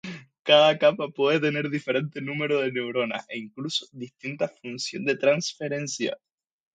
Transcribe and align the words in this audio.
Cada 0.41 0.79
capa 0.79 1.09
puede 1.09 1.39
tener 1.39 1.69
diferente 1.69 2.21
número 2.21 2.61
de 2.61 2.71
neuronas, 2.71 3.23
e 3.29 3.37
incluso 3.37 3.85
distinta 3.91 4.47
función 4.47 5.05
de 5.05 5.15
transferencia. 5.15 6.17